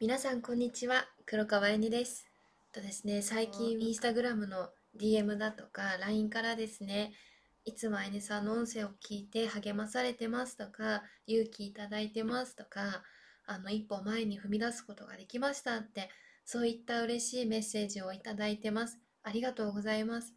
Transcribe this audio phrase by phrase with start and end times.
[0.00, 1.08] 皆さんこんにちは。
[1.26, 2.24] 黒川えにです。
[2.70, 7.14] とですね最近インスタグラムの DM だとか LINE からですね
[7.64, 13.02] いつもあいねさんの音声を聞いて励まされてますとか勇気いただいてますとか
[13.44, 16.10] あの一歩前に踏み出すことができましたって
[16.44, 19.00] そういった嬉しいメッセージをいただいてます。
[19.24, 20.32] ありがとうございます。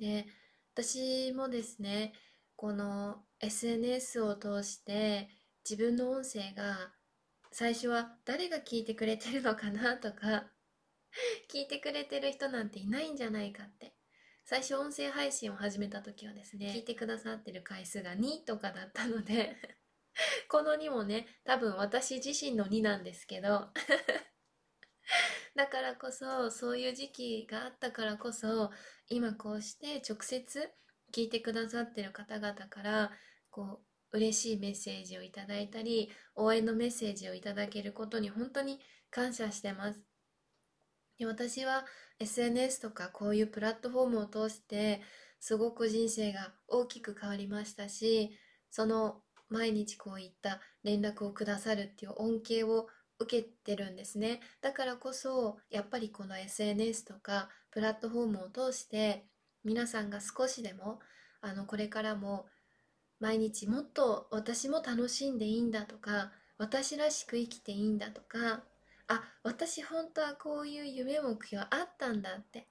[0.00, 0.26] で
[0.74, 2.12] 私もですね
[2.56, 5.28] この SNS を通して
[5.62, 6.90] 自分の音声が
[7.52, 10.44] 最初は誰が聞いてくれてるのかなとか
[11.52, 13.94] 聞いてくれてる人なんていないんじゃないかって。
[14.50, 19.54] 最初音声配信を始めた時はですね聞いてくださってる回数が2とかだったので
[20.48, 23.68] この2もね多分私自身の2なんですけど
[25.54, 28.70] だからこそそういう時期があったからこそ
[29.08, 30.68] 今こうして直接
[31.14, 33.12] 聞いてくださってる方々から
[33.50, 40.00] こう嬉しいメッセージをいただいたり応援のメッセージをいただけることに本当に感謝してます。
[41.18, 41.84] で私は
[42.18, 45.02] SNS とかこういうプラットフォームを通して
[45.38, 48.30] すごく人生が大きく変わりましたし
[48.70, 52.86] その毎日こういった連絡をくださるっていう恩恵を
[53.18, 54.40] 受けてるんですね。
[54.62, 59.26] だからこそやっぱりこの SNS とかプラットフォームを通して
[59.62, 61.00] 皆さんが少しでも
[61.42, 62.46] あのこれからも
[63.20, 68.62] 毎日もっと私も楽しんでいいんだとか私らしく生きていいんだとか
[69.08, 72.66] あ私本当はこういう夢目標あったんだって。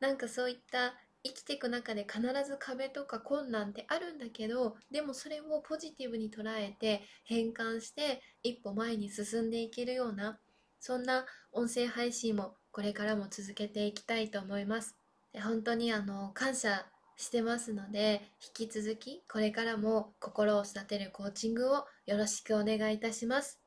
[0.00, 0.94] なんかそういった
[1.24, 10.38] 生きていく中で必ず壁とか困難ってあるんだけどでもそれをポジティブに捉えて変換して一歩前に進んでいけるような
[10.78, 14.96] そんな音声配信もこれからも続けていきたいと思います。
[15.42, 16.86] 本当にあの感謝
[17.18, 18.22] してますので
[18.58, 23.60] 引き続きこれからも心を育てるコーチングをよろしくお願いいたします。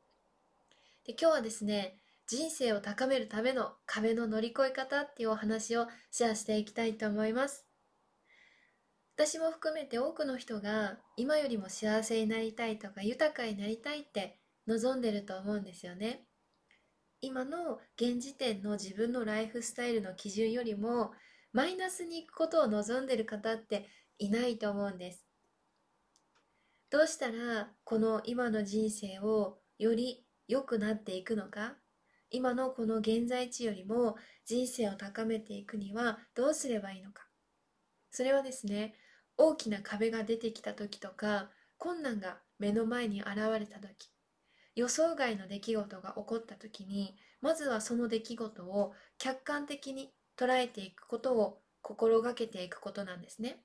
[1.06, 7.68] で今日はですね人生を高めるための壁の乗り越え方っていうお話をシェアしていきたいと思います。
[9.18, 16.24] 私も含めて多くの人が今よりも幸せになりたいとか豊かになりたいって望んでると思うんですよね。
[17.20, 21.12] 今の現時点の自分のライフスタイルの基準よりも
[21.53, 25.25] マイナスに行くことを望んでる方っていないと思うんです。
[26.89, 31.75] どうしたらこの今の人生をより良くなっていくのか？
[32.29, 37.23] 今のこの現在地よりも人生を高めていくにはどうすればいいのか？
[38.12, 38.95] それはですね
[39.38, 44.12] 大きな壁が出てきた時とか困難が目の前に現れた時
[44.75, 53.63] 予想外の出来事が起こった時にまずはその出来事を客観的に捉えていくことを心がけていくことなんですね。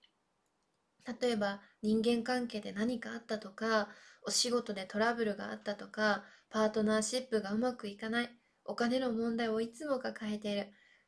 [1.21, 3.89] 例えば人間関係で何かあったとか
[4.27, 8.31] お仕事でトラブルがあったとかパートナーシップがうまくいかない
[8.65, 10.67] お金の問題をいつも抱えている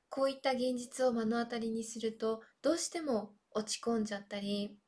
[0.09, 4.79] こういった現実を目の当たりにするとどうしても落ち込んじゃったり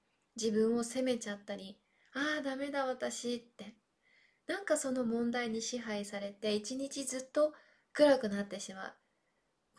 [0.40, 1.76] 自分を責めちゃったり
[2.14, 3.74] ああダメだ私って
[4.46, 7.52] なんかその問題に支配されて一日ずっと
[7.92, 9.00] 暗くなってしまう。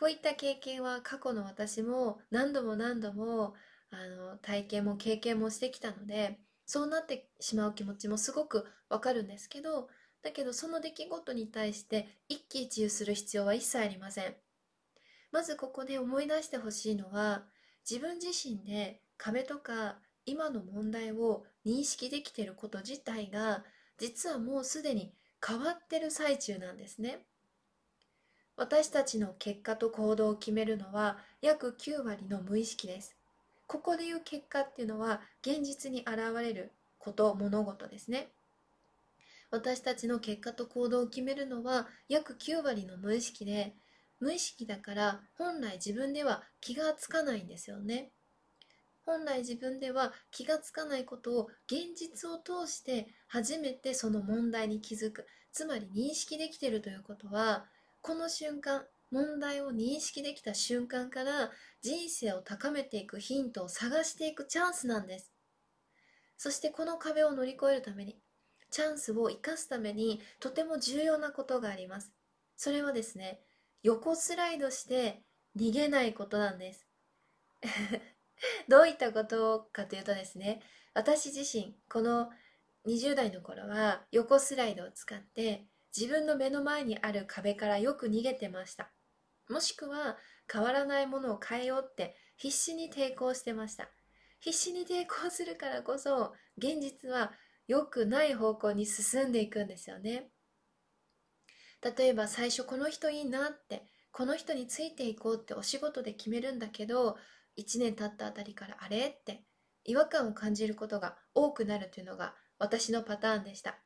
[0.02, 3.54] こういった経験は過去の私も何度も何度も
[3.92, 9.90] あの体験も経験もしてきたのでそうなってしまう気持ちもすごくわかるんですけど
[10.24, 14.34] だけどその出来事に対して一喜一憂する必要は一切ありません。
[15.32, 17.44] まずここで思い出してほしいのは
[17.88, 23.64] 自分自身で壁とか今の問題を認識できていること自体が
[24.00, 25.14] 実はもうすでに
[25.46, 27.20] 変わってる最中なんですね。
[28.62, 33.16] 私たちの結果と行動を決めるのは約9割の無意識です。
[33.66, 38.28] ここでいう結果っていうのは現実に現れること物事ですね。
[39.50, 43.74] 私たちの結果と行動を決めるのは約9割の無意識で
[44.20, 48.12] 無意識だから本来自分では気がつかないんですよね。
[49.08, 55.26] 本来自分では気がつかないことを現実を通して初めてその問題に気づく。
[55.52, 57.66] つまり認識できてるということは
[58.02, 61.52] この瞬間問題を認識できた瞬間から
[61.82, 65.32] 人生を高めていくヒントを探していくチャンスなんです
[66.38, 68.18] そしてこの壁を乗り越えるために
[68.72, 72.14] チャンスを生かすためにとても重要なことがあります。
[72.56, 73.42] それはですね、
[73.84, 75.22] 横スライドして
[75.60, 76.88] 逃げないことなんです。
[78.70, 80.62] どういったことかというとですね、
[80.94, 82.32] 私自身、この
[82.88, 88.92] 20代の頃は横スライドを使って自分の目の前にある壁からよく逃げてました。
[89.50, 90.18] もしくは
[90.52, 93.90] 変わらないものを変えようって必死に抵抗してました。
[94.40, 97.34] 必死に抵抗するからこそ現実は
[97.68, 100.32] 良くない方向に進んでいくんですよね。
[101.82, 107.18] 例えば最初この人いいなってこの人についていこうってお仕事で決めるんだけど
[107.58, 109.44] 1年経ったあたりからあれって
[109.84, 113.80] 違和感を感じることが多くなるというのが私のパターンでした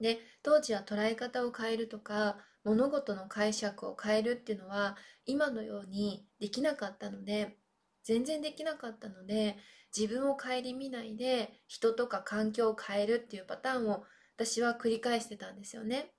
[0.00, 7.56] で当時は捉え方を変えるとか物事の解釈を変えるっていうのは今のようにできなかったので
[8.04, 9.56] 全然できなかったので
[9.96, 14.04] 自分を顧みないで人とか環境を変えるっていうパターンを
[14.36, 16.12] 私は繰り返してたんですよね。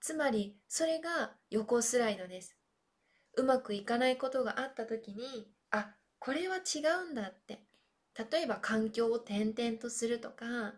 [0.00, 2.56] つまりそれが横スライドです。
[3.36, 7.64] うまくいかないことがあった時にあこれは違うんだって。
[8.30, 10.74] 例えば環境を転々とするとか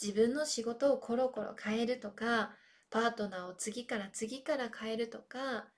[0.00, 2.50] 自分の仕事をコロコロ変えるとか
[2.90, 5.68] パートナーを次から次から変えるとか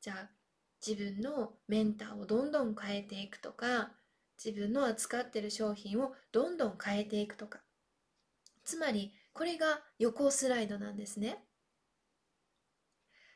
[0.00, 0.30] じゃあ
[0.86, 3.92] 自分のメンターをどんどん変えていくとか
[4.42, 7.60] 自分の扱ってる商品をどんどん変えていくとか。
[8.64, 11.44] つまりこれが横スライドなんですね。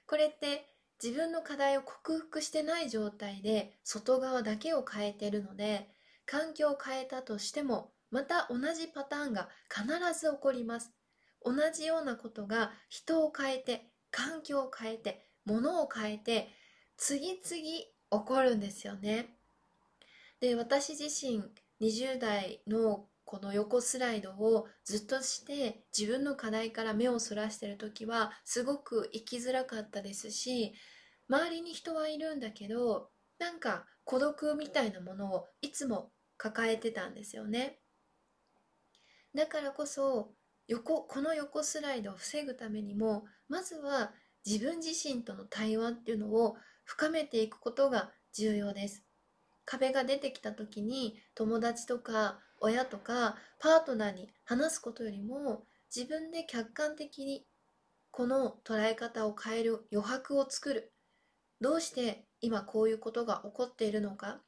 [0.07, 0.67] これって
[1.03, 5.89] 自分の課題を克服してない状態で外側だけを変えてるので
[6.27, 9.87] 環境を変えたとしてもまた同じパターンが必
[10.19, 10.93] ず起こります。
[11.45, 16.51] 同じようなことが人を変えて環境を変えて物を変えて
[16.97, 19.35] 次々起こるんですよね。
[20.41, 21.43] で私自身
[21.81, 30.75] 20代のこの横スライドをずっとして自分の課題から目をそらしてる時はすごく生きづらかったですし
[31.29, 37.82] 周りに人はいるんだけどなんか孤独みたいなものをいつも抱えてたんですよね。
[39.35, 40.33] だからこそ
[40.69, 44.13] 横この横スライドを防ぐためにもまずは
[44.47, 49.05] 自分自身との対話っていうのを深めていくことが重要です。
[49.65, 55.65] 壁が出てきた時に友達とか親とかパートナーに話すことよりも
[55.95, 57.45] 自分で客観的に
[58.11, 60.93] この捉え方を変える余白を作る。
[61.61, 64.43] どうして今こういうことが起こっているのか。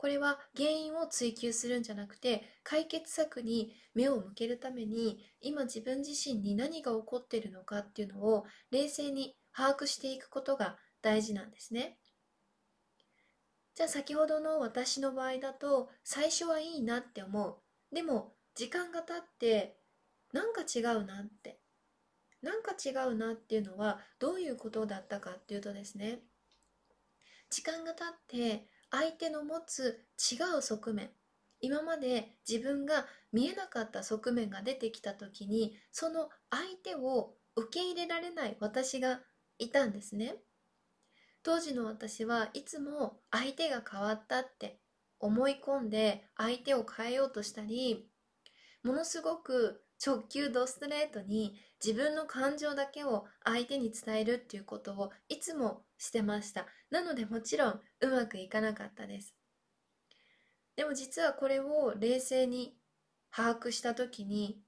[0.00, 11.98] これは原因を追求するんじゃなくて解決策に目を向けるために今自分自身に何が起こっているのかっていうのを冷静に把握していくことが大事なんですね。
[13.74, 17.94] じゃあ先ほどの私の場合だと最初はいいなって思う。
[17.94, 19.76] でも時間が経って
[20.32, 21.60] なんか違うなって
[22.40, 26.20] なんか違うなっていうのはどういうことだったかっていうとですね
[27.50, 31.10] 時間が経って相手の持つ違う側面。
[31.60, 39.20] 今まで自分が見えなかった側面が出てきた時にその相手を受け入れられない私が
[39.58, 40.36] いたんですね。
[41.42, 44.78] 当時の私はいつも相手が変わったって
[45.18, 48.10] 思い込んで相手を変えようとしたり
[48.82, 51.54] ものすごく直球ドストレートに
[51.84, 56.66] 自分の感情だけを相手に伝えるっていうことをいつもしてました。
[56.90, 59.34] なのでもちろんうまくいかなかったです。
[60.76, 62.74] でも実はこれを冷静に
[63.30, 64.62] 把握した時に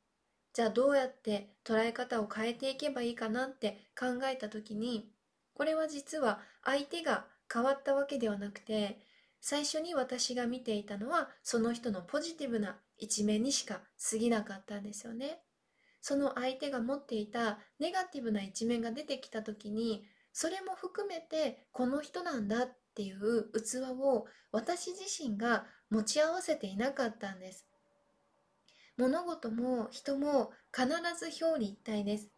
[0.52, 5.11] じゃあどうやって捉え方を変えていけばいいかなって考えた時に
[5.55, 8.99] これは実は相手が変わったわけではなくて
[9.44, 13.80] 最初に私が見ていたのはその人のポジティブな一面にしか
[14.10, 15.40] 過ぎなかったんですよね。
[16.00, 27.66] その相手が持っていたネガティブな一面が出てきた時にそれも含めてこの人なんだっていう器を私自身が持ち合わせていなかったんです。
[28.96, 30.87] 物事も人も必
[31.18, 32.28] ず表裏一体です。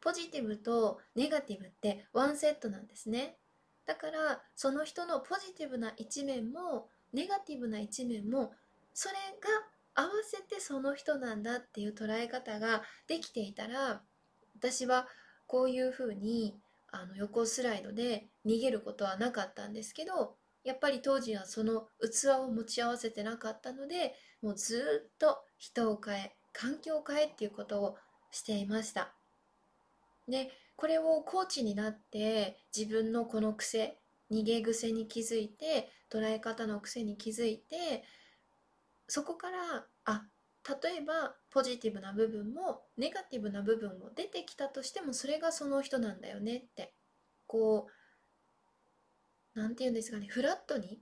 [0.00, 3.38] ポジティブとネガティブってワンセットなんですね。
[3.86, 8.52] だからその人のポジティブな一面もネガティブな一面も
[8.94, 14.02] それが合わせてその人なんだっていう捉え方ができていたら
[14.56, 15.06] 私は
[15.46, 16.56] こういうふうに
[16.90, 27.96] あの横スライドで逃げることはなかったんですけどやっぱり当時はその器を持ち合わせてなかったのでもうずっと人を変え環境を変えっていうことを
[28.30, 29.14] していました。
[30.28, 30.50] で
[30.82, 33.98] これをコーチになって自分のこの癖
[34.32, 38.02] 逃げ癖に気づいて捉え方の癖に気づいて
[39.06, 40.24] そこからあ
[40.82, 46.92] 例えばポジティブな部分もネガティブな部分も出てきたとしてもそれがその人なんだよねって
[47.46, 47.86] こ
[49.54, 50.98] う何て言うんですかねフラットに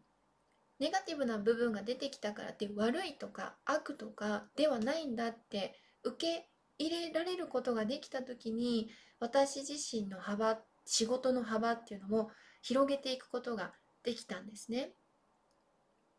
[0.79, 6.50] ネガティブな部分が出てきたからって悪いとか悪とかではないんだって受け
[6.81, 12.31] 入れられることができた時に私自身の幅仕事の幅っていうのも
[12.63, 13.73] 広げていくことが
[14.03, 14.93] できたんですね。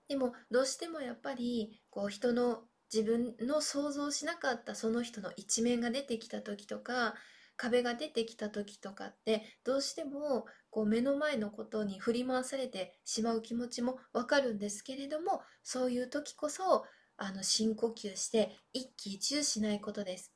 [0.07, 2.61] でもどうしてもやっぱりこう人の
[2.93, 7.15] 自分の想像しなかったその人の一面が出てきた時とか
[7.55, 16.85] 壁が出てきた時とかってどうしてもこう目の前のことに振り回されてしまう気持ちもわかるんですけれどもそういう時こそ
[17.17, 20.33] あの深呼吸して一喜一憂しないことです。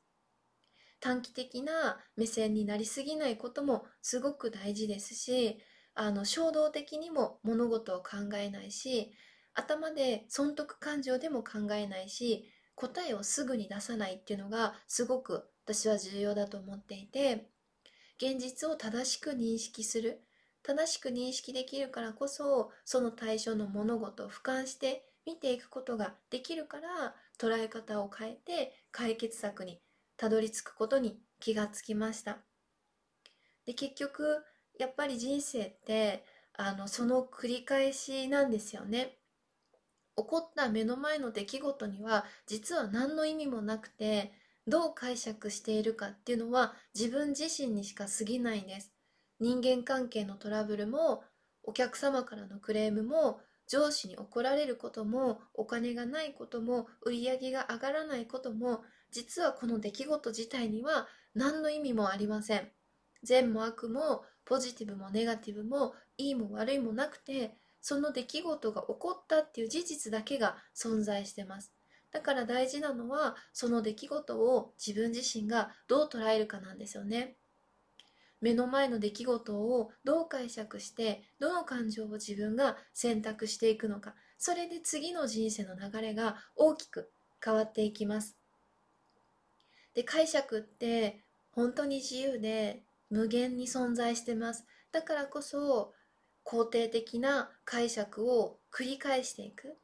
[1.00, 5.58] 短期的な目線になりすぎないこともすごく大事ですし
[5.94, 9.12] あの衝動的にも物事を考えないし
[9.54, 17.48] 頭で損得感情でも考えないし答えをすぐに出さないっていうのがすごく私は重要だと思っていて
[18.18, 20.22] 現実を正しく認識する。
[20.62, 29.80] 正しく認識できるからこそその対象の物事を俯瞰して見ていくことができるから捉え方を変えて解決策に
[30.16, 32.38] たどり着くことに気がつきました。
[33.66, 34.44] で結局
[34.78, 39.18] やっぱり人生ってあのその繰り返しなんですよね。
[40.16, 44.32] 起こった目の前の出来事には実は何の意味もなくて
[44.66, 48.92] どう解釈しているかっていうのは自分自身にしか過ぎないんです。
[49.38, 51.22] 人間関係のトラブルも
[51.62, 58.82] お客様からのクレームも上司に怒られることもお金がないことも売り上げが上がらないことも
[59.16, 62.68] 実はこの出来事自体には何の意味もありません。
[63.22, 71.72] 善も悪もポジティブもネガティブもいいも悪いもなくてその出来事が起こったっていう事実だけが存在してます。
[72.12, 77.36] だから大事なのはその出来事を自分自身がどう捉えるかなんですよね。
[78.42, 84.14] 目の前の出来事をどう解釈してどの感情を自分が選択していくのか。
[84.36, 87.10] それで次の人生の流れが大きく
[87.42, 88.36] 変わっていきます。
[89.96, 94.66] で解釈って本当に自由で無限に存在してます。
[94.92, 95.92] だからこそ
[96.44, 99.76] 肯定的な解釈を繰り返していく。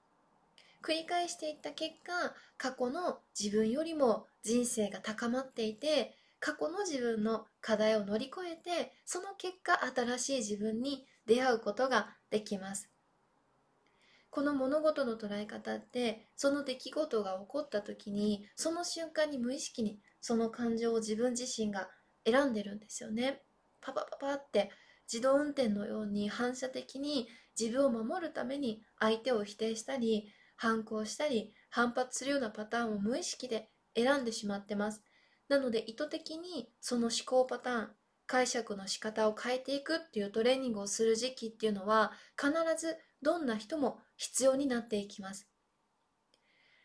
[0.82, 2.12] 繰り返していった結果
[2.58, 12.91] 過去の自分よりも人生が高まっていて過去の自分の課題を乗り越えてその結果新しい自分に出会うことができます。
[14.32, 21.90] この物事の捉え方ってその出来事が起こった時にその瞬間に無意識にその感情を自分自身が
[22.24, 23.42] 選んでるんですよね。
[23.82, 24.70] パパパパって
[25.12, 27.28] 自動運転のように反射的に
[27.60, 35.02] 自分を守るために相手を否定したり反抗したり反発するようなパターンを無意識で選んでしまってます。
[35.48, 37.90] なので意図的にその思考パターン
[38.26, 45.48] 解釈の仕方を変えていくっていうトレーニングをする時期っていうのは必ずどんな人も必要になっていきます。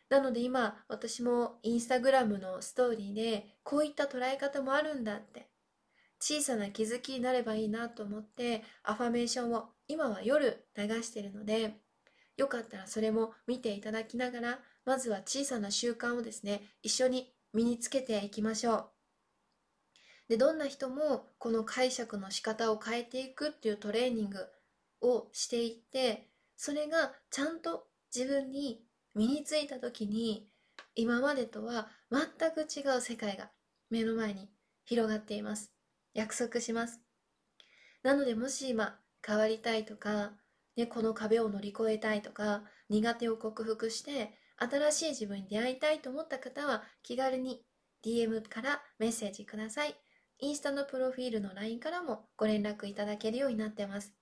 [0.10, 5.50] なので今私もインスタグラムのストーリーでこういった捉え方もあるんだって。
[6.20, 11.76] 小さな気づきになればいいなと思ってアファメーションを今は夜流してるので
[12.38, 18.86] よかったらそれも見ていただきながらまずは小さな習慣をですね一緒に身につけていきましょう。
[20.30, 24.38] でどんな人もこの解釈の仕方を変えていくっていうトレーニング
[25.02, 27.86] をしていってそれがちゃんと
[28.16, 28.82] 自分に
[29.16, 30.48] 身についた時に
[30.96, 33.50] 今までとは全く違う世界が
[33.90, 34.50] 目の前に
[34.86, 35.72] 広がっています
[36.18, 37.00] 約束します。
[38.02, 40.32] なのでもし今変わりたいとか、
[40.76, 47.62] ね、この壁を乗り越えたいとか、苦手を克服して新しい自分に出会いたいと思った方は気軽に
[48.04, 49.96] DM からメッセージください。
[50.40, 54.17] インスタのプロフィールの LINE からもご連絡いただけるようになってます。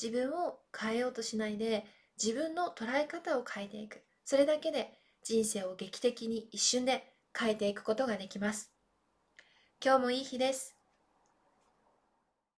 [0.00, 1.84] 自分を変えようとしないで
[2.22, 4.02] 自分の捉え方を変えていく。
[4.24, 8.72] それだけで人生を劇的に一瞬で変えていくことができます。
[9.84, 10.81] 今日もいい日です。